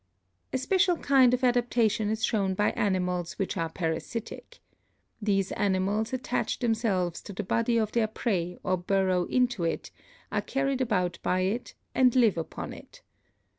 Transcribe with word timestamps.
A 0.51 0.57
special 0.57 0.97
kind 0.97 1.31
of 1.31 1.43
adaptation 1.43 2.09
is 2.09 2.25
shown 2.25 2.55
by 2.55 2.71
animals 2.71 3.37
which 3.37 3.55
are 3.55 3.69
parasitic. 3.69 4.57
These 5.21 5.51
animals 5.51 6.11
attach 6.11 6.57
themselves 6.57 7.21
to 7.21 7.33
the 7.33 7.43
body 7.43 7.77
of 7.77 7.91
their 7.91 8.07
prey 8.07 8.57
or 8.63 8.77
burrow 8.77 9.25
into 9.25 9.63
it, 9.63 9.91
are 10.31 10.41
carried 10.41 10.81
about 10.81 11.19
by 11.21 11.41
it 11.41 11.75
and 11.93 12.15
live 12.15 12.39
upon 12.39 12.73
it. 12.73 13.03